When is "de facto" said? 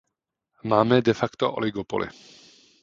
1.07-1.45